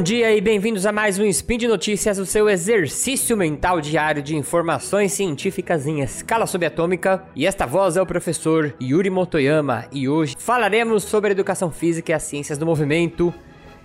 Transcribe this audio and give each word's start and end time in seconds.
Bom 0.00 0.04
dia 0.04 0.34
e 0.34 0.40
bem-vindos 0.40 0.86
a 0.86 0.92
mais 0.92 1.18
um 1.18 1.26
Spin 1.26 1.58
de 1.58 1.68
Notícias, 1.68 2.18
o 2.18 2.24
seu 2.24 2.48
exercício 2.48 3.36
mental 3.36 3.82
diário 3.82 4.22
de 4.22 4.34
informações 4.34 5.12
científicas 5.12 5.86
em 5.86 6.00
escala 6.00 6.46
subatômica. 6.46 7.22
E 7.36 7.46
esta 7.46 7.66
voz 7.66 7.98
é 7.98 8.00
o 8.00 8.06
professor 8.06 8.74
Yuri 8.80 9.10
Motoyama 9.10 9.84
e 9.92 10.08
hoje 10.08 10.36
falaremos 10.38 11.04
sobre 11.04 11.32
educação 11.32 11.70
física 11.70 12.12
e 12.12 12.14
as 12.14 12.22
ciências 12.22 12.56
do 12.56 12.64
movimento. 12.64 13.30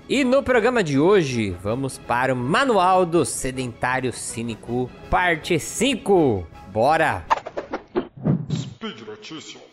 E 0.08 0.24
no 0.24 0.42
programa 0.42 0.82
de 0.82 0.98
hoje, 0.98 1.54
vamos 1.62 1.98
para 1.98 2.34
o 2.34 2.38
Manual 2.38 3.06
do 3.06 3.26
Sedentário 3.26 4.14
Cínico, 4.14 4.90
parte 5.10 5.60
5. 5.60 6.48
Bora! 6.72 7.26
Speed 8.50 9.02
Notícias. 9.06 9.66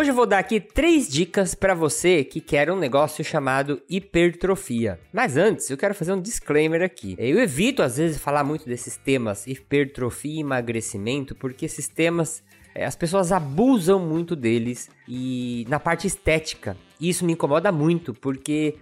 Hoje 0.00 0.12
eu 0.12 0.14
vou 0.14 0.24
dar 0.24 0.38
aqui 0.38 0.58
três 0.58 1.06
dicas 1.06 1.54
para 1.54 1.74
você 1.74 2.24
que 2.24 2.40
quer 2.40 2.70
um 2.70 2.78
negócio 2.78 3.22
chamado 3.22 3.82
hipertrofia. 3.86 4.98
Mas 5.12 5.36
antes, 5.36 5.68
eu 5.68 5.76
quero 5.76 5.94
fazer 5.94 6.14
um 6.14 6.22
disclaimer 6.22 6.80
aqui. 6.80 7.14
Eu 7.18 7.38
evito 7.38 7.82
às 7.82 7.98
vezes 7.98 8.16
falar 8.16 8.42
muito 8.42 8.64
desses 8.64 8.96
temas 8.96 9.46
hipertrofia 9.46 10.36
e 10.36 10.40
emagrecimento, 10.40 11.34
porque 11.34 11.66
esses 11.66 11.86
temas 11.86 12.42
é, 12.74 12.86
as 12.86 12.96
pessoas 12.96 13.30
abusam 13.30 13.98
muito 13.98 14.34
deles 14.34 14.88
e 15.06 15.66
na 15.68 15.78
parte 15.78 16.06
estética. 16.06 16.78
E 16.98 17.10
isso 17.10 17.22
me 17.26 17.34
incomoda 17.34 17.70
muito, 17.70 18.14
porque 18.14 18.76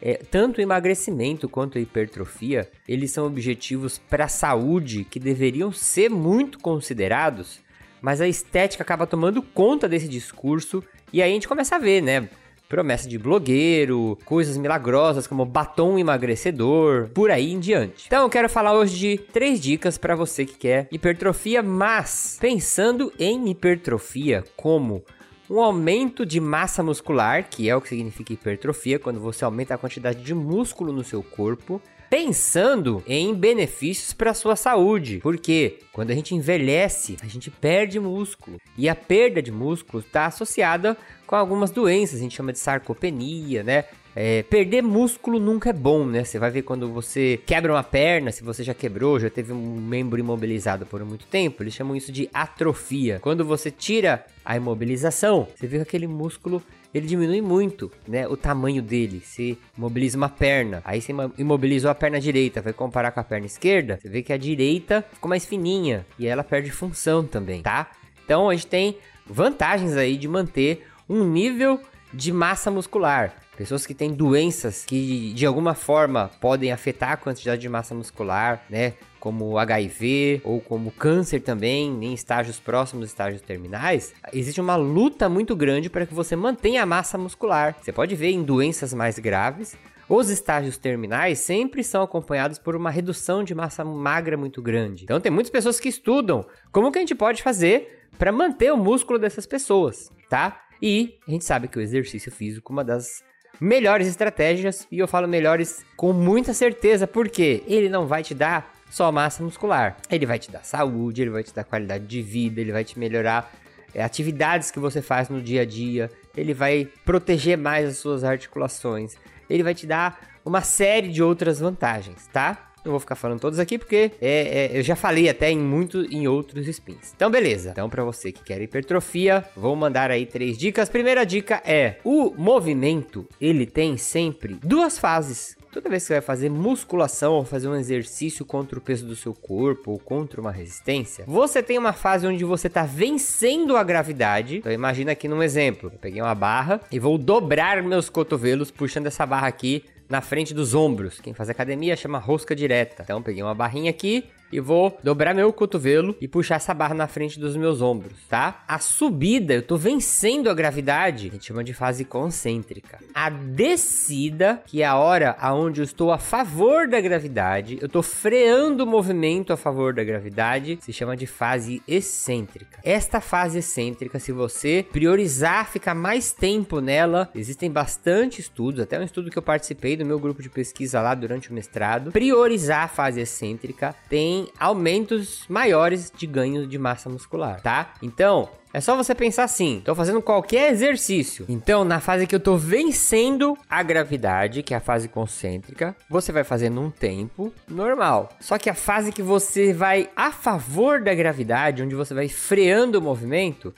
é, 0.00 0.14
tanto 0.14 0.56
o 0.56 0.62
emagrecimento 0.62 1.50
quanto 1.50 1.76
a 1.76 1.82
hipertrofia, 1.82 2.66
eles 2.88 3.10
são 3.10 3.26
objetivos 3.26 3.98
para 3.98 4.24
a 4.24 4.28
saúde 4.28 5.04
que 5.04 5.20
deveriam 5.20 5.70
ser 5.70 6.08
muito 6.08 6.58
considerados 6.58 7.60
mas 8.02 8.20
a 8.20 8.28
estética 8.28 8.82
acaba 8.82 9.06
tomando 9.06 9.40
conta 9.40 9.88
desse 9.88 10.08
discurso 10.08 10.82
e 11.12 11.22
aí 11.22 11.30
a 11.30 11.34
gente 11.34 11.48
começa 11.48 11.76
a 11.76 11.78
ver, 11.78 12.02
né? 12.02 12.28
Promessa 12.68 13.08
de 13.08 13.18
blogueiro, 13.18 14.18
coisas 14.24 14.56
milagrosas 14.56 15.26
como 15.26 15.44
batom 15.44 15.98
emagrecedor, 15.98 17.10
por 17.10 17.30
aí 17.30 17.52
em 17.52 17.60
diante. 17.60 18.06
Então 18.06 18.24
eu 18.24 18.30
quero 18.30 18.48
falar 18.48 18.72
hoje 18.72 18.96
de 18.96 19.18
três 19.18 19.60
dicas 19.60 19.96
para 19.96 20.16
você 20.16 20.44
que 20.44 20.56
quer 20.56 20.88
hipertrofia, 20.90 21.62
mas 21.62 22.38
pensando 22.40 23.12
em 23.18 23.48
hipertrofia 23.50 24.42
como 24.56 25.04
um 25.50 25.60
aumento 25.60 26.24
de 26.24 26.40
massa 26.40 26.82
muscular, 26.82 27.46
que 27.48 27.68
é 27.68 27.76
o 27.76 27.80
que 27.80 27.90
significa 27.90 28.32
hipertrofia, 28.32 28.98
quando 28.98 29.20
você 29.20 29.44
aumenta 29.44 29.74
a 29.74 29.78
quantidade 29.78 30.22
de 30.22 30.34
músculo 30.34 30.94
no 30.94 31.04
seu 31.04 31.22
corpo, 31.22 31.80
pensando 32.12 33.02
em 33.06 33.34
benefícios 33.34 34.12
para 34.12 34.34
sua 34.34 34.54
saúde. 34.54 35.18
Porque 35.22 35.78
quando 35.94 36.10
a 36.10 36.14
gente 36.14 36.34
envelhece, 36.34 37.16
a 37.22 37.26
gente 37.26 37.50
perde 37.50 37.98
músculo. 37.98 38.58
E 38.76 38.86
a 38.86 38.94
perda 38.94 39.40
de 39.40 39.50
músculo 39.50 40.04
está 40.06 40.26
associada 40.26 40.94
com 41.26 41.34
algumas 41.34 41.70
doenças, 41.70 42.18
a 42.18 42.22
gente 42.22 42.36
chama 42.36 42.52
de 42.52 42.58
sarcopenia, 42.58 43.62
né? 43.62 43.86
É, 44.14 44.42
perder 44.42 44.82
músculo 44.82 45.38
nunca 45.38 45.70
é 45.70 45.72
bom, 45.72 46.04
né? 46.04 46.22
Você 46.22 46.38
vai 46.38 46.50
ver 46.50 46.60
quando 46.60 46.86
você 46.92 47.40
quebra 47.46 47.72
uma 47.72 47.82
perna, 47.82 48.30
se 48.30 48.44
você 48.44 48.62
já 48.62 48.74
quebrou, 48.74 49.18
já 49.18 49.30
teve 49.30 49.54
um 49.54 49.76
membro 49.80 50.20
imobilizado 50.20 50.84
por 50.84 51.02
muito 51.02 51.24
tempo, 51.24 51.62
eles 51.62 51.72
chamam 51.72 51.96
isso 51.96 52.12
de 52.12 52.28
atrofia. 52.34 53.20
Quando 53.22 53.42
você 53.42 53.70
tira 53.70 54.26
a 54.44 54.54
imobilização, 54.54 55.48
você 55.56 55.66
vê 55.66 55.78
que 55.78 55.82
aquele 55.84 56.06
músculo 56.06 56.62
ele 56.94 57.06
diminui 57.06 57.40
muito, 57.40 57.90
né, 58.06 58.26
o 58.28 58.36
tamanho 58.36 58.82
dele. 58.82 59.20
Se 59.24 59.58
mobiliza 59.76 60.16
uma 60.16 60.28
perna, 60.28 60.82
aí 60.84 61.00
você 61.00 61.12
imobilizou 61.38 61.90
a 61.90 61.94
perna 61.94 62.20
direita, 62.20 62.60
vai 62.60 62.72
comparar 62.72 63.10
com 63.12 63.20
a 63.20 63.24
perna 63.24 63.46
esquerda, 63.46 63.98
você 64.00 64.08
vê 64.08 64.22
que 64.22 64.32
a 64.32 64.36
direita 64.36 65.04
ficou 65.12 65.28
mais 65.28 65.44
fininha 65.44 66.06
e 66.18 66.26
ela 66.26 66.44
perde 66.44 66.70
função 66.70 67.24
também, 67.24 67.62
tá? 67.62 67.90
Então 68.24 68.48
a 68.48 68.54
gente 68.54 68.66
tem 68.66 68.98
vantagens 69.26 69.96
aí 69.96 70.16
de 70.16 70.28
manter 70.28 70.86
um 71.08 71.24
nível 71.24 71.80
de 72.12 72.32
massa 72.32 72.70
muscular. 72.70 73.41
Pessoas 73.62 73.86
que 73.86 73.94
têm 73.94 74.12
doenças 74.12 74.84
que 74.84 75.32
de 75.34 75.46
alguma 75.46 75.72
forma 75.72 76.32
podem 76.40 76.72
afetar 76.72 77.12
a 77.12 77.16
quantidade 77.16 77.60
de 77.60 77.68
massa 77.68 77.94
muscular, 77.94 78.64
né? 78.68 78.94
Como 79.20 79.56
HIV 79.56 80.40
ou 80.42 80.60
como 80.60 80.90
câncer 80.90 81.38
também, 81.38 82.04
em 82.04 82.12
estágios 82.12 82.58
próximos, 82.58 83.06
estágios 83.06 83.40
terminais, 83.40 84.14
existe 84.32 84.60
uma 84.60 84.74
luta 84.74 85.28
muito 85.28 85.54
grande 85.54 85.88
para 85.88 86.04
que 86.04 86.12
você 86.12 86.34
mantenha 86.34 86.82
a 86.82 86.86
massa 86.86 87.16
muscular. 87.16 87.76
Você 87.80 87.92
pode 87.92 88.16
ver 88.16 88.30
em 88.30 88.42
doenças 88.42 88.92
mais 88.92 89.16
graves, 89.20 89.76
os 90.08 90.28
estágios 90.28 90.76
terminais 90.76 91.38
sempre 91.38 91.84
são 91.84 92.02
acompanhados 92.02 92.58
por 92.58 92.74
uma 92.74 92.90
redução 92.90 93.44
de 93.44 93.54
massa 93.54 93.84
magra 93.84 94.36
muito 94.36 94.60
grande. 94.60 95.04
Então 95.04 95.20
tem 95.20 95.30
muitas 95.30 95.52
pessoas 95.52 95.78
que 95.78 95.88
estudam 95.88 96.44
como 96.72 96.90
que 96.90 96.98
a 96.98 97.02
gente 97.02 97.14
pode 97.14 97.44
fazer 97.44 98.08
para 98.18 98.32
manter 98.32 98.72
o 98.72 98.76
músculo 98.76 99.20
dessas 99.20 99.46
pessoas, 99.46 100.10
tá? 100.28 100.64
E 100.82 101.16
a 101.28 101.30
gente 101.30 101.44
sabe 101.44 101.68
que 101.68 101.78
o 101.78 101.80
exercício 101.80 102.32
físico 102.32 102.72
é 102.72 102.74
uma 102.74 102.82
das 102.82 103.22
melhores 103.60 104.06
estratégias, 104.06 104.86
e 104.90 104.98
eu 104.98 105.08
falo 105.08 105.28
melhores 105.28 105.84
com 105.96 106.12
muita 106.12 106.52
certeza, 106.52 107.06
porque 107.06 107.62
ele 107.66 107.88
não 107.88 108.06
vai 108.06 108.22
te 108.22 108.34
dar 108.34 108.72
só 108.90 109.10
massa 109.10 109.42
muscular, 109.42 109.96
ele 110.10 110.26
vai 110.26 110.38
te 110.38 110.50
dar 110.50 110.64
saúde, 110.64 111.22
ele 111.22 111.30
vai 111.30 111.42
te 111.42 111.54
dar 111.54 111.64
qualidade 111.64 112.06
de 112.06 112.20
vida, 112.20 112.60
ele 112.60 112.72
vai 112.72 112.84
te 112.84 112.98
melhorar 112.98 113.50
é, 113.94 114.02
atividades 114.02 114.70
que 114.70 114.78
você 114.78 115.00
faz 115.00 115.28
no 115.28 115.40
dia 115.40 115.62
a 115.62 115.64
dia, 115.64 116.10
ele 116.36 116.52
vai 116.52 116.88
proteger 117.04 117.56
mais 117.56 117.88
as 117.88 117.96
suas 117.98 118.24
articulações, 118.24 119.14
ele 119.48 119.62
vai 119.62 119.74
te 119.74 119.86
dar 119.86 120.20
uma 120.44 120.60
série 120.60 121.08
de 121.08 121.22
outras 121.22 121.60
vantagens, 121.60 122.26
tá? 122.32 122.71
Não 122.84 122.90
vou 122.92 123.00
ficar 123.00 123.14
falando 123.14 123.40
todos 123.40 123.58
aqui 123.58 123.78
porque 123.78 124.12
é, 124.20 124.70
é, 124.72 124.78
eu 124.78 124.82
já 124.82 124.96
falei 124.96 125.28
até 125.28 125.50
em 125.50 125.58
muito 125.58 126.02
em 126.12 126.26
outros 126.26 126.66
spins. 126.66 127.12
Então, 127.14 127.30
beleza. 127.30 127.70
Então, 127.70 127.88
para 127.88 128.04
você 128.04 128.32
que 128.32 128.42
quer 128.42 128.60
hipertrofia, 128.60 129.44
vou 129.56 129.74
mandar 129.76 130.10
aí 130.10 130.26
três 130.26 130.58
dicas. 130.58 130.88
Primeira 130.88 131.24
dica 131.24 131.62
é: 131.64 131.98
o 132.04 132.34
movimento 132.36 133.28
ele 133.40 133.66
tem 133.66 133.96
sempre 133.96 134.58
duas 134.62 134.98
fases. 134.98 135.56
Toda 135.72 135.88
vez 135.88 136.02
que 136.02 136.08
você 136.08 136.12
vai 136.14 136.20
fazer 136.20 136.50
musculação 136.50 137.32
ou 137.32 137.46
fazer 137.46 137.66
um 137.66 137.74
exercício 137.74 138.44
contra 138.44 138.78
o 138.78 138.82
peso 138.82 139.06
do 139.06 139.16
seu 139.16 139.32
corpo 139.32 139.92
ou 139.92 139.98
contra 139.98 140.38
uma 140.38 140.52
resistência, 140.52 141.24
você 141.26 141.62
tem 141.62 141.78
uma 141.78 141.94
fase 141.94 142.26
onde 142.26 142.44
você 142.44 142.66
está 142.66 142.82
vencendo 142.84 143.74
a 143.74 143.82
gravidade. 143.82 144.58
Então 144.58 144.70
imagina 144.70 145.12
aqui 145.12 145.26
num 145.26 145.42
exemplo, 145.42 145.90
eu 145.90 145.98
peguei 145.98 146.20
uma 146.20 146.34
barra 146.34 146.78
e 146.92 146.98
vou 146.98 147.16
dobrar 147.16 147.82
meus 147.82 148.10
cotovelos 148.10 148.70
puxando 148.70 149.06
essa 149.06 149.24
barra 149.24 149.46
aqui 149.46 149.82
na 150.12 150.20
frente 150.20 150.52
dos 150.52 150.74
ombros. 150.74 151.18
Quem 151.20 151.32
faz 151.32 151.48
academia 151.48 151.96
chama 151.96 152.18
rosca 152.18 152.54
direta. 152.54 153.02
Então 153.02 153.22
peguei 153.22 153.42
uma 153.42 153.54
barrinha 153.54 153.88
aqui 153.88 154.28
e 154.52 154.60
vou 154.60 154.98
dobrar 155.02 155.34
meu 155.34 155.52
cotovelo 155.52 156.14
e 156.20 156.28
puxar 156.28 156.56
essa 156.56 156.74
barra 156.74 156.94
na 156.94 157.08
frente 157.08 157.40
dos 157.40 157.56
meus 157.56 157.80
ombros, 157.80 158.18
tá? 158.28 158.62
A 158.68 158.78
subida, 158.78 159.54
eu 159.54 159.62
tô 159.62 159.76
vencendo 159.76 160.50
a 160.50 160.54
gravidade, 160.54 161.28
a 161.28 161.30
gente 161.32 161.46
chama 161.46 161.64
de 161.64 161.72
fase 161.72 162.04
concêntrica. 162.04 162.98
A 163.14 163.30
descida, 163.30 164.62
que 164.66 164.82
é 164.82 164.86
a 164.86 164.96
hora 164.96 165.36
aonde 165.40 165.80
eu 165.80 165.84
estou 165.84 166.12
a 166.12 166.18
favor 166.18 166.86
da 166.86 167.00
gravidade, 167.00 167.78
eu 167.80 167.88
tô 167.88 168.02
freando 168.02 168.84
o 168.84 168.86
movimento 168.86 169.52
a 169.52 169.56
favor 169.56 169.94
da 169.94 170.04
gravidade, 170.04 170.78
se 170.80 170.92
chama 170.92 171.16
de 171.16 171.26
fase 171.26 171.82
excêntrica. 171.88 172.78
Esta 172.84 173.20
fase 173.20 173.58
excêntrica, 173.60 174.18
se 174.18 174.32
você 174.32 174.84
priorizar 174.92 175.70
ficar 175.70 175.94
mais 175.94 176.32
tempo 176.32 176.80
nela, 176.80 177.30
existem 177.34 177.70
bastante 177.70 178.40
estudos, 178.40 178.80
até 178.80 178.98
um 178.98 179.02
estudo 179.02 179.30
que 179.30 179.38
eu 179.38 179.42
participei 179.42 179.96
do 179.96 180.04
meu 180.04 180.18
grupo 180.18 180.42
de 180.42 180.50
pesquisa 180.50 181.00
lá 181.00 181.14
durante 181.14 181.50
o 181.50 181.54
mestrado, 181.54 182.12
priorizar 182.12 182.84
a 182.84 182.88
fase 182.88 183.20
excêntrica 183.20 183.94
tem 184.08 184.41
aumentos 184.58 185.44
maiores 185.48 186.12
de 186.14 186.26
ganho 186.26 186.66
de 186.66 186.78
massa 186.78 187.08
muscular, 187.08 187.60
tá? 187.60 187.94
Então, 188.02 188.48
é 188.74 188.80
só 188.80 188.96
você 188.96 189.14
pensar 189.14 189.44
assim: 189.44 189.82
tô 189.84 189.94
fazendo 189.94 190.22
qualquer 190.22 190.72
exercício. 190.72 191.44
Então, 191.48 191.84
na 191.84 192.00
fase 192.00 192.26
que 192.26 192.34
eu 192.34 192.40
tô 192.40 192.56
vencendo 192.56 193.56
a 193.68 193.82
gravidade, 193.82 194.62
que 194.62 194.72
é 194.72 194.76
a 194.78 194.80
fase 194.80 195.08
concêntrica, 195.08 195.94
você 196.08 196.32
vai 196.32 196.42
fazendo 196.42 196.80
um 196.80 196.90
tempo 196.90 197.52
normal. 197.68 198.30
Só 198.40 198.56
que 198.56 198.70
a 198.70 198.74
fase 198.74 199.12
que 199.12 199.22
você 199.22 199.72
vai 199.72 200.08
a 200.16 200.30
favor 200.30 201.02
da 201.02 201.14
gravidade, 201.14 201.82
onde 201.82 201.94
você 201.94 202.14
vai 202.14 202.28
freando 202.28 202.98
o 202.98 203.02
movimento, 203.02 203.74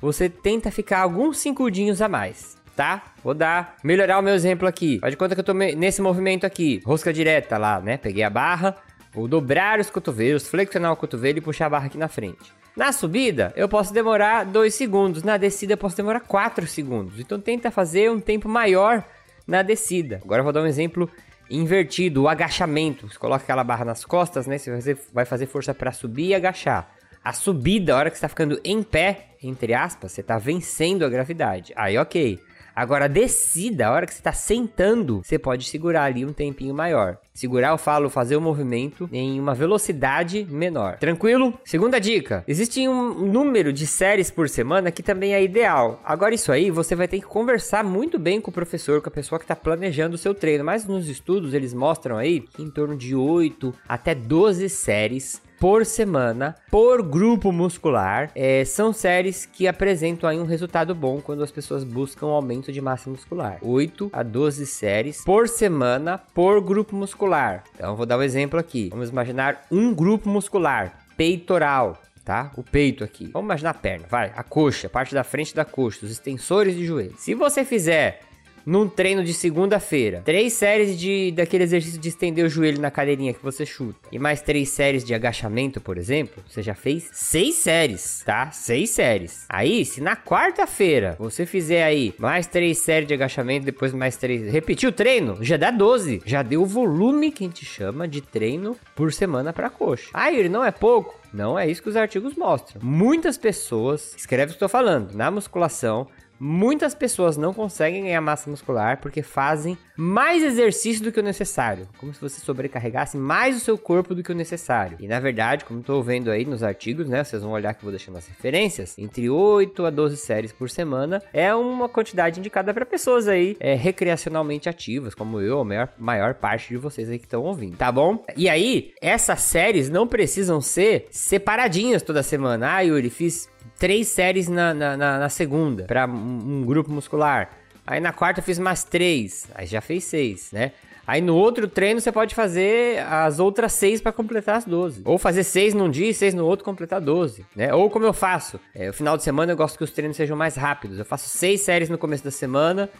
você 0.00 0.28
tenta 0.28 0.70
ficar 0.70 1.00
alguns 1.00 1.38
segundinhos 1.38 2.00
a 2.00 2.08
mais. 2.08 2.56
Tá? 2.74 3.02
Vou 3.24 3.34
dar, 3.34 3.76
melhorar 3.82 4.20
o 4.20 4.22
meu 4.22 4.34
exemplo 4.34 4.68
aqui. 4.68 5.00
Faz 5.00 5.10
de 5.10 5.16
conta 5.16 5.34
que 5.34 5.40
eu 5.40 5.44
tô 5.44 5.52
nesse 5.52 6.00
movimento 6.00 6.46
aqui, 6.46 6.80
rosca 6.86 7.12
direta 7.12 7.58
lá, 7.58 7.80
né? 7.80 7.96
Peguei 7.96 8.22
a 8.22 8.30
barra, 8.30 8.76
Vou 9.18 9.26
dobrar 9.26 9.80
os 9.80 9.90
cotovelos, 9.90 10.46
flexionar 10.46 10.92
o 10.92 10.96
cotovelo 10.96 11.38
e 11.38 11.40
puxar 11.40 11.66
a 11.66 11.70
barra 11.70 11.86
aqui 11.86 11.98
na 11.98 12.06
frente. 12.06 12.52
Na 12.76 12.92
subida, 12.92 13.52
eu 13.56 13.68
posso 13.68 13.92
demorar 13.92 14.44
2 14.44 14.72
segundos. 14.72 15.24
Na 15.24 15.36
descida, 15.36 15.72
eu 15.72 15.76
posso 15.76 15.96
demorar 15.96 16.20
4 16.20 16.64
segundos. 16.68 17.18
Então, 17.18 17.40
tenta 17.40 17.68
fazer 17.68 18.12
um 18.12 18.20
tempo 18.20 18.48
maior 18.48 19.04
na 19.44 19.60
descida. 19.62 20.20
Agora, 20.22 20.38
eu 20.38 20.44
vou 20.44 20.52
dar 20.52 20.62
um 20.62 20.66
exemplo 20.66 21.10
invertido, 21.50 22.22
o 22.22 22.28
agachamento. 22.28 23.08
Você 23.08 23.18
coloca 23.18 23.42
aquela 23.42 23.64
barra 23.64 23.84
nas 23.84 24.04
costas, 24.04 24.46
né? 24.46 24.56
Você 24.56 24.96
vai 25.12 25.24
fazer 25.24 25.46
força 25.46 25.74
para 25.74 25.90
subir 25.90 26.28
e 26.28 26.34
agachar. 26.36 26.88
A 27.24 27.32
subida, 27.32 27.94
a 27.94 27.96
hora 27.96 28.10
que 28.10 28.16
você 28.16 28.18
está 28.18 28.28
ficando 28.28 28.60
em 28.64 28.84
pé, 28.84 29.30
entre 29.42 29.74
aspas, 29.74 30.12
você 30.12 30.20
está 30.20 30.38
vencendo 30.38 31.04
a 31.04 31.08
gravidade. 31.08 31.72
Aí, 31.74 31.98
ok. 31.98 32.38
Agora, 32.78 33.08
descida, 33.08 33.88
a 33.88 33.90
hora 33.90 34.06
que 34.06 34.14
você 34.14 34.22
tá 34.22 34.32
sentando, 34.32 35.20
você 35.24 35.36
pode 35.36 35.64
segurar 35.64 36.04
ali 36.04 36.24
um 36.24 36.32
tempinho 36.32 36.72
maior. 36.72 37.18
Segurar, 37.34 37.70
eu 37.70 37.78
falo, 37.78 38.08
fazer 38.08 38.36
o 38.36 38.40
movimento 38.40 39.10
em 39.12 39.40
uma 39.40 39.52
velocidade 39.52 40.46
menor. 40.48 40.96
Tranquilo? 40.98 41.58
Segunda 41.64 42.00
dica: 42.00 42.44
existe 42.46 42.86
um 42.86 43.26
número 43.26 43.72
de 43.72 43.84
séries 43.84 44.30
por 44.30 44.48
semana 44.48 44.92
que 44.92 45.02
também 45.02 45.34
é 45.34 45.42
ideal. 45.42 46.00
Agora, 46.04 46.36
isso 46.36 46.52
aí 46.52 46.70
você 46.70 46.94
vai 46.94 47.08
ter 47.08 47.18
que 47.18 47.26
conversar 47.26 47.82
muito 47.82 48.16
bem 48.16 48.40
com 48.40 48.52
o 48.52 48.54
professor, 48.54 49.02
com 49.02 49.08
a 49.08 49.12
pessoa 49.12 49.40
que 49.40 49.44
está 49.44 49.56
planejando 49.56 50.14
o 50.14 50.18
seu 50.18 50.32
treino. 50.32 50.62
Mas 50.62 50.86
nos 50.86 51.08
estudos 51.08 51.54
eles 51.54 51.74
mostram 51.74 52.16
aí 52.16 52.42
que 52.42 52.62
em 52.62 52.70
torno 52.70 52.96
de 52.96 53.12
8 53.12 53.74
até 53.88 54.14
12 54.14 54.68
séries 54.68 55.42
por 55.58 55.84
semana, 55.84 56.54
por 56.70 57.02
grupo 57.02 57.52
muscular. 57.52 58.30
É, 58.34 58.64
são 58.64 58.92
séries 58.92 59.46
que 59.46 59.66
apresentam 59.66 60.28
aí 60.28 60.38
um 60.38 60.44
resultado 60.44 60.94
bom 60.94 61.20
quando 61.20 61.42
as 61.42 61.50
pessoas 61.50 61.84
buscam 61.84 62.26
aumento 62.26 62.72
de 62.72 62.80
massa 62.80 63.10
muscular. 63.10 63.58
8 63.62 64.10
a 64.12 64.22
12 64.22 64.66
séries 64.66 65.24
por 65.24 65.48
semana, 65.48 66.18
por 66.18 66.60
grupo 66.60 66.94
muscular. 66.94 67.64
Então, 67.74 67.96
vou 67.96 68.06
dar 68.06 68.18
um 68.18 68.22
exemplo 68.22 68.58
aqui. 68.58 68.88
Vamos 68.90 69.10
imaginar 69.10 69.66
um 69.70 69.94
grupo 69.94 70.28
muscular, 70.28 71.06
peitoral. 71.16 72.00
Tá? 72.24 72.52
O 72.58 72.62
peito 72.62 73.02
aqui. 73.02 73.30
Vamos 73.32 73.46
imaginar 73.46 73.70
a 73.70 73.74
perna, 73.74 74.06
vai. 74.06 74.30
A 74.36 74.42
coxa, 74.42 74.86
a 74.86 74.90
parte 74.90 75.14
da 75.14 75.24
frente 75.24 75.54
da 75.54 75.64
coxa, 75.64 76.04
os 76.04 76.12
extensores 76.12 76.76
de 76.76 76.84
joelho. 76.84 77.14
Se 77.16 77.34
você 77.34 77.64
fizer 77.64 78.20
num 78.68 78.86
treino 78.86 79.24
de 79.24 79.32
segunda-feira. 79.32 80.20
Três 80.22 80.52
séries 80.52 81.00
de 81.00 81.32
daquele 81.32 81.64
exercício 81.64 81.98
de 81.98 82.10
estender 82.10 82.44
o 82.44 82.50
joelho 82.50 82.78
na 82.78 82.90
cadeirinha 82.90 83.32
que 83.32 83.42
você 83.42 83.64
chuta. 83.64 83.98
E 84.12 84.18
mais 84.18 84.42
três 84.42 84.68
séries 84.68 85.02
de 85.02 85.14
agachamento, 85.14 85.80
por 85.80 85.96
exemplo. 85.96 86.44
Você 86.46 86.62
já 86.62 86.74
fez 86.74 87.08
seis 87.10 87.54
séries, 87.54 88.22
tá? 88.26 88.50
Seis 88.50 88.90
séries. 88.90 89.46
Aí, 89.48 89.86
se 89.86 90.02
na 90.02 90.14
quarta-feira 90.14 91.16
você 91.18 91.46
fizer 91.46 91.82
aí 91.82 92.14
mais 92.18 92.46
três 92.46 92.76
séries 92.78 93.08
de 93.08 93.14
agachamento, 93.14 93.64
depois 93.64 93.94
mais 93.94 94.18
três. 94.18 94.52
Repetir 94.52 94.86
o 94.86 94.92
treino, 94.92 95.38
já 95.40 95.56
dá 95.56 95.70
12. 95.70 96.20
Já 96.26 96.42
deu 96.42 96.60
o 96.60 96.66
volume 96.66 97.32
que 97.32 97.44
a 97.44 97.46
gente 97.46 97.64
chama 97.64 98.06
de 98.06 98.20
treino 98.20 98.76
por 98.94 99.14
semana 99.14 99.50
pra 99.50 99.70
coxa. 99.70 100.10
Ah, 100.12 100.30
ele 100.30 100.50
não 100.50 100.62
é 100.62 100.70
pouco? 100.70 101.18
Não 101.32 101.58
é 101.58 101.66
isso 101.66 101.82
que 101.82 101.88
os 101.88 101.96
artigos 101.96 102.34
mostram. 102.34 102.82
Muitas 102.82 103.38
pessoas, 103.38 104.14
escreve 104.14 104.44
o 104.44 104.48
que 104.48 104.56
estou 104.56 104.68
falando, 104.68 105.14
na 105.14 105.30
musculação, 105.30 106.06
Muitas 106.40 106.94
pessoas 106.94 107.36
não 107.36 107.52
conseguem 107.52 108.04
ganhar 108.04 108.20
massa 108.20 108.48
muscular 108.50 109.00
porque 109.00 109.22
fazem 109.22 109.76
mais 109.96 110.42
exercício 110.42 111.02
do 111.02 111.10
que 111.10 111.18
o 111.18 111.22
necessário, 111.22 111.88
como 111.98 112.14
se 112.14 112.20
você 112.20 112.40
sobrecarregasse 112.40 113.16
mais 113.16 113.56
o 113.56 113.60
seu 113.60 113.76
corpo 113.76 114.14
do 114.14 114.22
que 114.22 114.30
o 114.30 114.34
necessário. 114.34 114.96
E 115.00 115.08
na 115.08 115.18
verdade, 115.18 115.64
como 115.64 115.80
estou 115.80 116.02
vendo 116.02 116.30
aí 116.30 116.44
nos 116.44 116.62
artigos, 116.62 117.08
né, 117.08 117.24
vocês 117.24 117.42
vão 117.42 117.50
olhar 117.50 117.74
que 117.74 117.80
eu 117.80 117.84
vou 117.84 117.90
deixando 117.90 118.16
as 118.16 118.26
referências, 118.26 118.96
entre 118.96 119.28
8 119.28 119.84
a 119.84 119.90
12 119.90 120.16
séries 120.16 120.52
por 120.52 120.70
semana 120.70 121.22
é 121.32 121.52
uma 121.54 121.88
quantidade 121.88 122.38
indicada 122.38 122.72
para 122.72 122.86
pessoas 122.86 123.26
aí 123.26 123.56
é, 123.58 123.74
recreacionalmente 123.74 124.68
ativas, 124.68 125.14
como 125.14 125.40
eu, 125.40 125.60
a 125.60 125.64
maior, 125.64 125.88
maior 125.98 126.34
parte 126.34 126.68
de 126.68 126.76
vocês 126.76 127.08
aí 127.10 127.18
que 127.18 127.26
estão 127.26 127.42
ouvindo, 127.42 127.76
tá 127.76 127.90
bom? 127.90 128.24
E 128.36 128.48
aí, 128.48 128.92
essas 129.00 129.40
séries 129.40 129.90
não 129.90 130.06
precisam 130.06 130.60
ser 130.60 131.08
separadinhas 131.10 132.02
toda 132.02 132.22
semana. 132.22 132.74
Ah, 132.74 132.80
Yuri, 132.80 133.10
fiz 133.10 133.48
três 133.78 134.08
séries 134.08 134.48
na, 134.48 134.74
na, 134.74 134.96
na, 134.96 135.18
na 135.18 135.28
segunda, 135.28 135.84
para 135.84 136.06
um, 136.06 136.64
grupo 136.66 136.90
muscular. 136.90 137.50
Aí 137.86 138.00
na 138.00 138.12
quarta 138.12 138.40
eu 138.40 138.44
fiz 138.44 138.58
mais 138.58 138.84
três, 138.84 139.48
aí 139.54 139.66
já 139.66 139.80
fez 139.80 140.04
seis, 140.04 140.50
né? 140.52 140.72
Aí 141.06 141.22
no 141.22 141.34
outro 141.34 141.66
treino 141.66 142.02
você 142.02 142.12
pode 142.12 142.34
fazer 142.34 142.98
as 143.08 143.38
outras 143.38 143.72
seis 143.72 143.98
para 143.98 144.12
completar 144.12 144.56
as 144.56 144.66
12. 144.66 145.00
Ou 145.06 145.16
fazer 145.16 145.42
seis 145.42 145.72
num 145.72 145.88
dia 145.88 146.10
e 146.10 146.12
seis 146.12 146.34
no 146.34 146.44
outro 146.44 146.66
completar 146.66 147.00
12, 147.00 147.46
né? 147.56 147.72
Ou 147.72 147.88
como 147.88 148.04
eu 148.04 148.12
faço, 148.12 148.60
é, 148.74 148.90
o 148.90 148.92
final 148.92 149.16
de 149.16 149.22
semana 149.22 149.52
eu 149.52 149.56
gosto 149.56 149.78
que 149.78 149.84
os 149.84 149.90
treinos 149.90 150.18
sejam 150.18 150.36
mais 150.36 150.54
rápidos. 150.54 150.98
Eu 150.98 151.06
faço 151.06 151.30
seis 151.30 151.62
séries 151.62 151.88
no 151.88 151.96
começo 151.96 152.22
da 152.22 152.30
semana, 152.30 152.90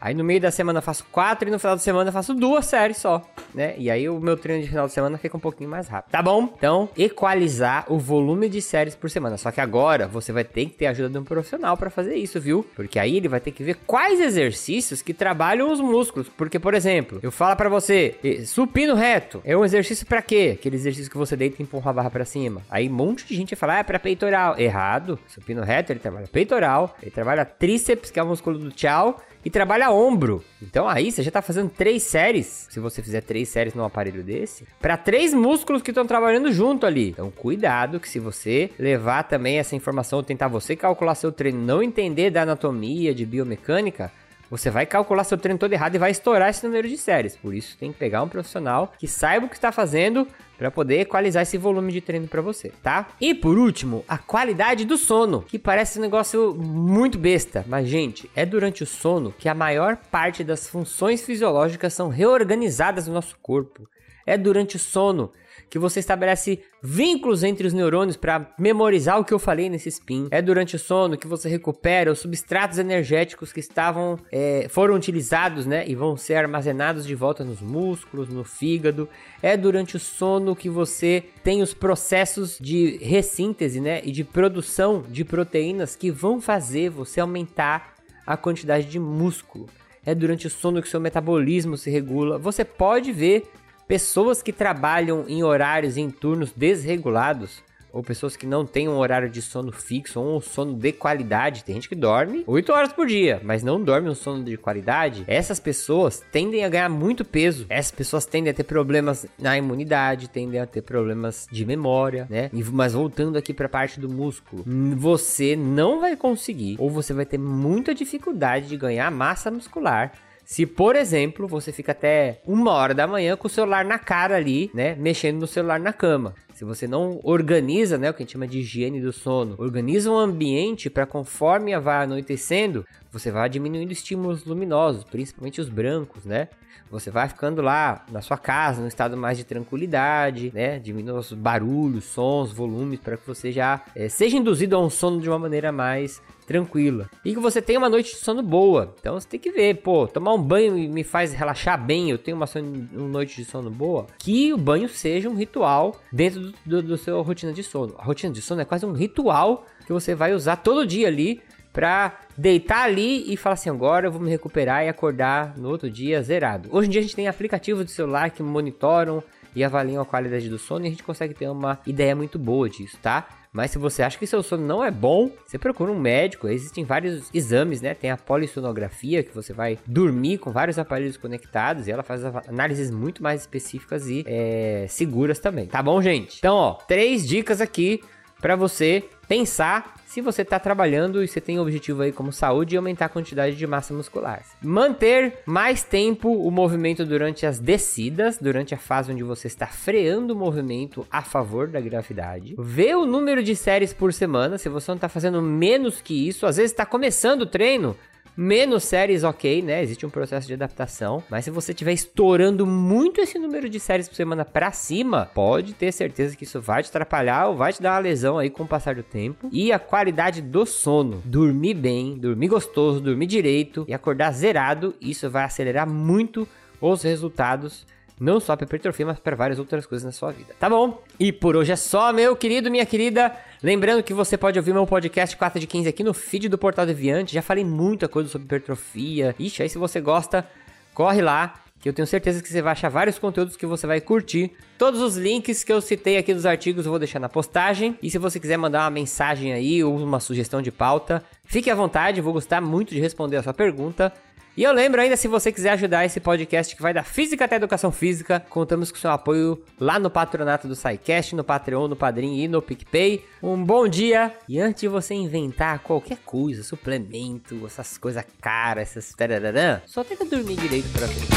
Aí 0.00 0.14
no 0.14 0.22
meio 0.22 0.40
da 0.40 0.50
semana 0.50 0.78
eu 0.78 0.82
faço 0.82 1.04
quatro 1.10 1.48
e 1.48 1.52
no 1.52 1.58
final 1.58 1.76
de 1.76 1.82
semana 1.82 2.08
eu 2.08 2.12
faço 2.12 2.34
duas 2.34 2.66
séries 2.66 2.98
só, 2.98 3.22
né? 3.54 3.74
E 3.76 3.90
aí 3.90 4.08
o 4.08 4.20
meu 4.20 4.36
treino 4.36 4.62
de 4.62 4.68
final 4.68 4.86
de 4.86 4.92
semana 4.92 5.18
fica 5.18 5.36
um 5.36 5.40
pouquinho 5.40 5.68
mais 5.68 5.88
rápido. 5.88 6.12
Tá 6.12 6.22
bom? 6.22 6.52
Então, 6.56 6.88
equalizar 6.96 7.84
o 7.88 7.98
volume 7.98 8.48
de 8.48 8.62
séries 8.62 8.94
por 8.94 9.10
semana. 9.10 9.36
Só 9.36 9.50
que 9.50 9.60
agora 9.60 10.06
você 10.06 10.32
vai 10.32 10.44
ter 10.44 10.66
que 10.66 10.72
ter 10.72 10.86
a 10.86 10.90
ajuda 10.90 11.08
de 11.08 11.18
um 11.18 11.24
profissional 11.24 11.76
para 11.76 11.90
fazer 11.90 12.14
isso, 12.14 12.40
viu? 12.40 12.64
Porque 12.76 12.98
aí 12.98 13.16
ele 13.16 13.28
vai 13.28 13.40
ter 13.40 13.50
que 13.50 13.62
ver 13.62 13.76
quais 13.86 14.20
exercícios 14.20 15.02
que 15.02 15.12
trabalham 15.12 15.72
os 15.72 15.80
músculos. 15.80 16.28
Porque, 16.28 16.58
por 16.58 16.74
exemplo, 16.74 17.18
eu 17.22 17.32
falo 17.32 17.56
para 17.56 17.68
você, 17.68 18.16
supino 18.46 18.94
reto 18.94 19.40
é 19.44 19.56
um 19.56 19.64
exercício 19.64 20.06
para 20.06 20.22
quê? 20.22 20.56
Aquele 20.58 20.76
exercício 20.76 21.10
que 21.10 21.18
você 21.18 21.36
deita 21.36 21.56
e 21.60 21.62
empurra 21.64 21.90
a 21.90 21.94
barra 21.94 22.10
para 22.10 22.24
cima. 22.24 22.62
Aí 22.70 22.88
um 22.88 22.92
monte 22.92 23.26
de 23.26 23.34
gente 23.34 23.54
vai 23.54 23.58
falar, 23.58 23.74
ah, 23.74 23.78
é 23.78 23.82
pra 23.82 23.98
peitoral. 23.98 24.58
Errado. 24.58 25.18
Supino 25.26 25.62
reto, 25.62 25.92
ele 25.92 26.00
trabalha 26.00 26.26
peitoral, 26.26 26.96
ele 27.02 27.10
trabalha 27.10 27.44
tríceps, 27.44 28.10
que 28.10 28.18
é 28.18 28.22
o 28.22 28.26
músculo 28.26 28.58
do 28.58 28.70
tchau, 28.70 29.20
e 29.48 29.50
trabalha 29.50 29.90
ombro. 29.90 30.44
Então 30.60 30.86
aí 30.86 31.10
você 31.10 31.22
já 31.22 31.30
tá 31.30 31.40
fazendo 31.40 31.70
três 31.70 32.02
séries, 32.02 32.68
se 32.68 32.78
você 32.78 33.02
fizer 33.02 33.22
três 33.22 33.48
séries 33.48 33.72
num 33.72 33.82
aparelho 33.82 34.22
desse, 34.22 34.66
para 34.78 34.94
três 34.94 35.32
músculos 35.32 35.80
que 35.80 35.90
estão 35.90 36.06
trabalhando 36.06 36.52
junto 36.52 36.84
ali. 36.84 37.08
Então 37.08 37.30
cuidado 37.30 37.98
que 37.98 38.06
se 38.06 38.18
você 38.18 38.70
levar 38.78 39.22
também 39.22 39.58
essa 39.58 39.74
informação, 39.74 40.22
tentar 40.22 40.48
você 40.48 40.76
calcular 40.76 41.14
seu 41.14 41.32
treino, 41.32 41.58
não 41.58 41.82
entender 41.82 42.28
da 42.28 42.42
anatomia, 42.42 43.14
de 43.14 43.24
biomecânica, 43.24 44.12
você 44.50 44.70
vai 44.70 44.86
calcular 44.86 45.24
seu 45.24 45.38
treino 45.38 45.58
todo 45.58 45.72
errado 45.72 45.94
e 45.94 45.98
vai 45.98 46.10
estourar 46.10 46.48
esse 46.48 46.64
número 46.64 46.88
de 46.88 46.96
séries. 46.96 47.36
Por 47.36 47.54
isso 47.54 47.76
tem 47.78 47.92
que 47.92 47.98
pegar 47.98 48.22
um 48.22 48.28
profissional 48.28 48.92
que 48.98 49.06
saiba 49.06 49.46
o 49.46 49.48
que 49.48 49.56
está 49.56 49.70
fazendo 49.70 50.26
para 50.56 50.70
poder 50.70 51.00
equalizar 51.00 51.42
esse 51.44 51.56
volume 51.56 51.92
de 51.92 52.00
treino 52.00 52.26
para 52.26 52.42
você, 52.42 52.72
tá? 52.82 53.08
E 53.20 53.32
por 53.32 53.56
último, 53.56 54.04
a 54.08 54.18
qualidade 54.18 54.84
do 54.84 54.96
sono, 54.96 55.42
que 55.42 55.58
parece 55.58 55.98
um 55.98 56.02
negócio 56.02 56.52
muito 56.54 57.16
besta, 57.16 57.64
mas 57.68 57.86
gente, 57.86 58.28
é 58.34 58.44
durante 58.44 58.82
o 58.82 58.86
sono 58.86 59.32
que 59.38 59.48
a 59.48 59.54
maior 59.54 59.96
parte 59.96 60.42
das 60.42 60.68
funções 60.68 61.22
fisiológicas 61.24 61.94
são 61.94 62.08
reorganizadas 62.08 63.06
no 63.06 63.14
nosso 63.14 63.38
corpo. 63.40 63.88
É 64.28 64.36
durante 64.36 64.76
o 64.76 64.78
sono 64.78 65.32
que 65.70 65.78
você 65.78 66.00
estabelece 66.00 66.60
vínculos 66.82 67.42
entre 67.42 67.66
os 67.66 67.72
neurônios 67.72 68.16
para 68.16 68.54
memorizar 68.58 69.18
o 69.18 69.24
que 69.24 69.34
eu 69.34 69.38
falei 69.38 69.68
nesse 69.68 69.88
spin. 69.88 70.28
É 70.30 70.40
durante 70.40 70.76
o 70.76 70.78
sono 70.78 71.16
que 71.16 71.26
você 71.26 71.48
recupera 71.48 72.12
os 72.12 72.20
substratos 72.20 72.78
energéticos 72.78 73.52
que 73.52 73.60
estavam 73.60 74.18
é, 74.32 74.66
foram 74.68 74.94
utilizados, 74.94 75.66
né, 75.66 75.84
e 75.86 75.94
vão 75.94 76.16
ser 76.16 76.34
armazenados 76.34 77.06
de 77.06 77.14
volta 77.14 77.44
nos 77.44 77.60
músculos, 77.60 78.28
no 78.28 78.44
fígado. 78.44 79.08
É 79.42 79.56
durante 79.56 79.96
o 79.96 80.00
sono 80.00 80.56
que 80.56 80.70
você 80.70 81.24
tem 81.42 81.62
os 81.62 81.74
processos 81.74 82.58
de 82.58 82.98
ressíntese, 82.98 83.80
né, 83.80 84.00
e 84.04 84.10
de 84.10 84.24
produção 84.24 85.02
de 85.08 85.24
proteínas 85.24 85.96
que 85.96 86.10
vão 86.10 86.40
fazer 86.40 86.90
você 86.90 87.20
aumentar 87.20 87.94
a 88.26 88.36
quantidade 88.36 88.86
de 88.86 88.98
músculo. 88.98 89.66
É 90.04 90.14
durante 90.14 90.46
o 90.46 90.50
sono 90.50 90.80
que 90.80 90.88
seu 90.88 91.00
metabolismo 91.00 91.76
se 91.76 91.90
regula. 91.90 92.38
Você 92.38 92.64
pode 92.64 93.12
ver 93.12 93.50
pessoas 93.88 94.42
que 94.42 94.52
trabalham 94.52 95.24
em 95.26 95.42
horários 95.42 95.96
em 95.96 96.10
turnos 96.10 96.52
desregulados 96.52 97.66
ou 97.90 98.02
pessoas 98.02 98.36
que 98.36 98.46
não 98.46 98.66
têm 98.66 98.86
um 98.86 98.98
horário 98.98 99.30
de 99.30 99.40
sono 99.40 99.72
fixo 99.72 100.20
ou 100.20 100.36
um 100.36 100.40
sono 100.42 100.74
de 100.74 100.92
qualidade. 100.92 101.64
Tem 101.64 101.74
gente 101.74 101.88
que 101.88 101.94
dorme 101.94 102.44
8 102.46 102.70
horas 102.70 102.92
por 102.92 103.06
dia, 103.06 103.40
mas 103.42 103.62
não 103.62 103.82
dorme 103.82 104.10
um 104.10 104.14
sono 104.14 104.44
de 104.44 104.58
qualidade. 104.58 105.24
Essas 105.26 105.58
pessoas 105.58 106.22
tendem 106.30 106.66
a 106.66 106.68
ganhar 106.68 106.90
muito 106.90 107.24
peso. 107.24 107.64
Essas 107.70 107.90
pessoas 107.90 108.26
tendem 108.26 108.50
a 108.50 108.54
ter 108.54 108.64
problemas 108.64 109.26
na 109.38 109.56
imunidade, 109.56 110.28
tendem 110.28 110.60
a 110.60 110.66
ter 110.66 110.82
problemas 110.82 111.48
de 111.50 111.64
memória, 111.64 112.26
né? 112.28 112.50
Mas 112.72 112.92
voltando 112.92 113.38
aqui 113.38 113.54
para 113.54 113.66
a 113.66 113.70
parte 113.70 113.98
do 113.98 114.08
músculo, 114.08 114.64
você 114.96 115.56
não 115.56 115.98
vai 115.98 116.14
conseguir 116.14 116.76
ou 116.78 116.90
você 116.90 117.14
vai 117.14 117.24
ter 117.24 117.38
muita 117.38 117.94
dificuldade 117.94 118.68
de 118.68 118.76
ganhar 118.76 119.10
massa 119.10 119.50
muscular 119.50 120.12
se, 120.48 120.64
por 120.64 120.96
exemplo, 120.96 121.46
você 121.46 121.70
fica 121.70 121.92
até 121.92 122.40
uma 122.46 122.72
hora 122.72 122.94
da 122.94 123.06
manhã 123.06 123.36
com 123.36 123.46
o 123.46 123.50
celular 123.50 123.84
na 123.84 123.98
cara 123.98 124.36
ali, 124.36 124.70
né? 124.72 124.94
Mexendo 124.94 125.40
no 125.40 125.46
celular 125.46 125.78
na 125.78 125.92
cama. 125.92 126.34
Se 126.58 126.64
você 126.64 126.88
não 126.88 127.20
organiza, 127.22 127.96
né, 127.96 128.10
o 128.10 128.12
que 128.12 128.20
a 128.20 128.24
gente 128.24 128.32
chama 128.32 128.48
de 128.48 128.58
higiene 128.58 129.00
do 129.00 129.12
sono, 129.12 129.54
organiza 129.58 130.10
um 130.10 130.18
ambiente 130.18 130.90
para 130.90 131.06
conforme 131.06 131.78
vai 131.78 132.02
anoitecendo, 132.02 132.84
você 133.12 133.30
vai 133.30 133.48
diminuindo 133.48 133.92
estímulos 133.92 134.44
luminosos, 134.44 135.04
principalmente 135.04 135.60
os 135.60 135.68
brancos, 135.68 136.24
né? 136.24 136.48
Você 136.90 137.10
vai 137.10 137.28
ficando 137.28 137.62
lá 137.62 138.04
na 138.10 138.20
sua 138.22 138.36
casa, 138.36 138.80
num 138.80 138.88
estado 138.88 139.16
mais 139.16 139.38
de 139.38 139.44
tranquilidade, 139.44 140.50
né? 140.54 140.80
Diminui 140.80 141.18
os 141.18 141.32
barulhos, 141.32 142.04
sons, 142.04 142.50
volumes, 142.50 142.98
para 142.98 143.16
que 143.16 143.26
você 143.26 143.52
já 143.52 143.84
é, 143.94 144.08
seja 144.08 144.36
induzido 144.36 144.74
a 144.74 144.80
um 144.80 144.90
sono 144.90 145.20
de 145.20 145.28
uma 145.28 145.38
maneira 145.38 145.70
mais 145.70 146.20
tranquila. 146.46 147.10
E 147.22 147.34
que 147.34 147.40
você 147.40 147.60
tenha 147.60 147.78
uma 147.78 147.90
noite 147.90 148.12
de 148.12 148.16
sono 148.16 148.42
boa. 148.42 148.94
Então 148.98 149.20
você 149.20 149.28
tem 149.28 149.38
que 149.38 149.50
ver, 149.50 149.82
pô, 149.82 150.08
tomar 150.08 150.32
um 150.32 150.42
banho 150.42 150.72
me 150.90 151.04
faz 151.04 151.34
relaxar 151.34 151.84
bem, 151.84 152.10
eu 152.10 152.16
tenho 152.16 152.38
uma, 152.38 152.46
uma 152.94 153.08
noite 153.08 153.36
de 153.36 153.44
sono 153.44 153.70
boa. 153.70 154.06
Que 154.18 154.50
o 154.54 154.56
banho 154.56 154.88
seja 154.88 155.28
um 155.28 155.34
ritual 155.34 155.94
dentro 156.10 156.40
do, 156.40 156.47
do, 156.64 156.82
do 156.82 156.96
seu 156.96 157.20
rotina 157.22 157.52
de 157.52 157.62
sono. 157.62 157.94
A 157.98 158.02
rotina 158.02 158.32
de 158.32 158.42
sono 158.42 158.60
é 158.60 158.64
quase 158.64 158.84
um 158.84 158.92
ritual 158.92 159.66
que 159.86 159.92
você 159.92 160.14
vai 160.14 160.32
usar 160.32 160.56
todo 160.56 160.86
dia 160.86 161.08
ali 161.08 161.40
pra 161.72 162.20
deitar 162.36 162.84
ali 162.84 163.32
e 163.32 163.36
falar 163.36 163.54
assim: 163.54 163.70
agora 163.70 164.06
eu 164.06 164.12
vou 164.12 164.20
me 164.20 164.30
recuperar 164.30 164.84
e 164.84 164.88
acordar 164.88 165.56
no 165.56 165.68
outro 165.68 165.90
dia 165.90 166.22
zerado. 166.22 166.68
Hoje 166.72 166.88
em 166.88 166.90
dia 166.90 167.00
a 167.00 167.02
gente 167.02 167.16
tem 167.16 167.28
aplicativos 167.28 167.84
de 167.84 167.92
celular 167.92 168.30
que 168.30 168.42
monitoram 168.42 169.22
e 169.54 169.64
avaliam 169.64 170.02
a 170.02 170.06
qualidade 170.06 170.48
do 170.48 170.58
sono 170.58 170.84
e 170.84 170.88
a 170.88 170.90
gente 170.90 171.02
consegue 171.02 171.34
ter 171.34 171.48
uma 171.48 171.78
ideia 171.86 172.14
muito 172.14 172.38
boa 172.38 172.68
disso, 172.68 172.98
tá? 173.02 173.28
Mas 173.58 173.72
se 173.72 173.78
você 173.78 174.04
acha 174.04 174.16
que 174.16 174.24
seu 174.24 174.40
sono 174.40 174.64
não 174.64 174.84
é 174.84 174.88
bom, 174.88 175.32
você 175.44 175.58
procura 175.58 175.90
um 175.90 175.98
médico. 175.98 176.46
Existem 176.46 176.84
vários 176.84 177.28
exames, 177.34 177.80
né? 177.80 177.92
Tem 177.92 178.08
a 178.08 178.16
polissonografia, 178.16 179.24
que 179.24 179.34
você 179.34 179.52
vai 179.52 179.76
dormir 179.84 180.38
com 180.38 180.52
vários 180.52 180.78
aparelhos 180.78 181.16
conectados 181.16 181.88
e 181.88 181.90
ela 181.90 182.04
faz 182.04 182.24
análises 182.24 182.88
muito 182.88 183.20
mais 183.20 183.40
específicas 183.40 184.06
e 184.06 184.22
é, 184.28 184.86
seguras 184.88 185.40
também. 185.40 185.66
Tá 185.66 185.82
bom, 185.82 186.00
gente? 186.00 186.38
Então, 186.38 186.54
ó, 186.54 186.74
três 186.74 187.26
dicas 187.26 187.60
aqui 187.60 188.00
para 188.40 188.54
você 188.54 189.02
pensar 189.28 189.94
se 190.06 190.22
você 190.22 190.40
está 190.40 190.58
trabalhando 190.58 191.22
e 191.22 191.28
você 191.28 191.40
tem 191.40 191.58
objetivo 191.58 192.00
aí 192.00 192.10
como 192.10 192.32
saúde 192.32 192.74
e 192.74 192.78
aumentar 192.78 193.04
a 193.04 193.10
quantidade 193.10 193.54
de 193.54 193.66
massa 193.66 193.92
muscular. 193.92 194.42
Manter 194.62 195.40
mais 195.44 195.84
tempo 195.84 196.30
o 196.30 196.50
movimento 196.50 197.04
durante 197.04 197.44
as 197.44 197.58
descidas, 197.58 198.38
durante 198.38 198.74
a 198.74 198.78
fase 198.78 199.12
onde 199.12 199.22
você 199.22 199.46
está 199.46 199.66
freando 199.66 200.32
o 200.32 200.36
movimento 200.36 201.06
a 201.10 201.20
favor 201.20 201.68
da 201.68 201.80
gravidade. 201.80 202.54
Ver 202.58 202.96
o 202.96 203.04
número 203.04 203.42
de 203.42 203.54
séries 203.54 203.92
por 203.92 204.14
semana, 204.14 204.56
se 204.56 204.70
você 204.70 204.90
não 204.90 204.96
está 204.96 205.08
fazendo 205.08 205.42
menos 205.42 206.00
que 206.00 206.26
isso, 206.26 206.46
às 206.46 206.56
vezes 206.56 206.72
está 206.72 206.86
começando 206.86 207.42
o 207.42 207.46
treino, 207.46 207.94
Menos 208.40 208.84
séries, 208.84 209.24
ok, 209.24 209.62
né? 209.62 209.82
Existe 209.82 210.06
um 210.06 210.10
processo 210.10 210.46
de 210.46 210.54
adaptação. 210.54 211.24
Mas 211.28 211.44
se 211.44 211.50
você 211.50 211.72
estiver 211.72 211.92
estourando 211.92 212.64
muito 212.64 213.20
esse 213.20 213.36
número 213.36 213.68
de 213.68 213.80
séries 213.80 214.08
por 214.08 214.14
semana 214.14 214.44
pra 214.44 214.70
cima, 214.70 215.28
pode 215.34 215.74
ter 215.74 215.90
certeza 215.90 216.36
que 216.36 216.44
isso 216.44 216.60
vai 216.60 216.80
te 216.84 216.88
atrapalhar 216.88 217.48
ou 217.48 217.56
vai 217.56 217.72
te 217.72 217.82
dar 217.82 217.94
uma 217.94 217.98
lesão 217.98 218.38
aí 218.38 218.48
com 218.48 218.62
o 218.62 218.68
passar 218.68 218.94
do 218.94 219.02
tempo. 219.02 219.48
E 219.50 219.72
a 219.72 219.78
qualidade 219.80 220.40
do 220.40 220.64
sono. 220.64 221.20
Dormir 221.24 221.74
bem, 221.74 222.16
dormir 222.16 222.46
gostoso, 222.46 223.00
dormir 223.00 223.26
direito 223.26 223.84
e 223.88 223.92
acordar 223.92 224.30
zerado, 224.30 224.94
isso 225.00 225.28
vai 225.28 225.42
acelerar 225.42 225.90
muito 225.90 226.46
os 226.80 227.02
resultados 227.02 227.84
não 228.20 228.40
só 228.40 228.56
para 228.56 228.64
hipertrofia, 228.64 229.06
mas 229.06 229.18
para 229.18 229.36
várias 229.36 229.58
outras 229.58 229.86
coisas 229.86 230.04
na 230.04 230.12
sua 230.12 230.32
vida. 230.32 230.54
Tá 230.58 230.68
bom? 230.68 231.02
E 231.18 231.32
por 231.32 231.56
hoje 231.56 231.72
é 231.72 231.76
só, 231.76 232.12
meu 232.12 232.34
querido, 232.36 232.70
minha 232.70 232.86
querida. 232.86 233.34
Lembrando 233.62 234.02
que 234.02 234.14
você 234.14 234.36
pode 234.36 234.58
ouvir 234.58 234.72
meu 234.72 234.86
podcast 234.86 235.36
4 235.36 235.60
de 235.60 235.66
15 235.66 235.88
aqui 235.88 236.04
no 236.04 236.14
feed 236.14 236.48
do 236.48 236.58
Portal 236.58 236.86
Deviante. 236.86 237.34
Já 237.34 237.42
falei 237.42 237.64
muita 237.64 238.08
coisa 238.08 238.28
sobre 238.28 238.46
hipertrofia. 238.46 239.34
Ixi, 239.38 239.62
aí 239.62 239.68
se 239.68 239.78
você 239.78 240.00
gosta, 240.00 240.46
corre 240.94 241.22
lá. 241.22 241.54
Que 241.80 241.88
eu 241.88 241.92
tenho 241.92 242.08
certeza 242.08 242.42
que 242.42 242.48
você 242.48 242.60
vai 242.60 242.72
achar 242.72 242.88
vários 242.88 243.20
conteúdos 243.20 243.56
que 243.56 243.64
você 243.64 243.86
vai 243.86 244.00
curtir. 244.00 244.50
Todos 244.76 245.00
os 245.00 245.16
links 245.16 245.62
que 245.62 245.72
eu 245.72 245.80
citei 245.80 246.16
aqui 246.16 246.34
dos 246.34 246.44
artigos 246.44 246.84
eu 246.84 246.90
vou 246.90 246.98
deixar 246.98 247.20
na 247.20 247.28
postagem. 247.28 247.96
E 248.02 248.10
se 248.10 248.18
você 248.18 248.40
quiser 248.40 248.56
mandar 248.56 248.82
uma 248.82 248.90
mensagem 248.90 249.52
aí 249.52 249.84
ou 249.84 249.96
uma 249.96 250.18
sugestão 250.18 250.60
de 250.60 250.72
pauta, 250.72 251.22
fique 251.44 251.70
à 251.70 251.76
vontade, 251.76 252.20
vou 252.20 252.32
gostar 252.32 252.60
muito 252.60 252.92
de 252.92 253.00
responder 253.00 253.36
a 253.36 253.44
sua 253.44 253.54
pergunta. 253.54 254.12
E 254.58 254.64
eu 254.64 254.72
lembro 254.72 255.00
ainda, 255.00 255.16
se 255.16 255.28
você 255.28 255.52
quiser 255.52 255.70
ajudar 255.70 256.04
esse 256.04 256.18
podcast 256.18 256.74
que 256.74 256.82
vai 256.82 256.92
da 256.92 257.04
física 257.04 257.44
até 257.44 257.54
educação 257.54 257.92
física, 257.92 258.44
contamos 258.50 258.90
com 258.90 258.98
seu 258.98 259.08
apoio 259.08 259.62
lá 259.78 260.00
no 260.00 260.10
patronato 260.10 260.66
do 260.66 260.74
SciCast, 260.74 261.36
no 261.36 261.44
Patreon, 261.44 261.86
no 261.86 261.94
Padrim 261.94 262.40
e 262.40 262.48
no 262.48 262.60
PicPay. 262.60 263.24
Um 263.40 263.62
bom 263.62 263.86
dia! 263.86 264.34
E 264.48 264.58
antes 264.58 264.80
de 264.80 264.88
você 264.88 265.14
inventar 265.14 265.78
qualquer 265.78 266.18
coisa, 266.26 266.64
suplemento, 266.64 267.64
essas 267.66 267.96
coisas 267.96 268.24
caras, 268.40 268.96
essas... 268.96 269.14
Tarararã, 269.14 269.80
só 269.86 270.02
tenta 270.02 270.24
dormir 270.24 270.56
direito 270.56 270.88
pra 270.88 271.06
frente. 271.06 271.28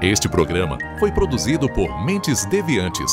Este 0.00 0.30
programa 0.30 0.78
foi 0.98 1.12
produzido 1.12 1.70
por 1.70 2.04
Mentes 2.06 2.46
Deviantes 2.46 3.12